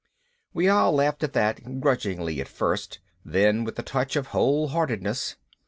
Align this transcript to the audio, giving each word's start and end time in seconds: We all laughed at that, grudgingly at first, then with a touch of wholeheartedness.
We 0.51 0.67
all 0.67 0.93
laughed 0.93 1.21
at 1.23 1.33
that, 1.33 1.79
grudgingly 1.79 2.41
at 2.41 2.47
first, 2.47 2.97
then 3.23 3.63
with 3.63 3.77
a 3.77 3.83
touch 3.83 4.15
of 4.15 4.29
wholeheartedness. 4.29 5.35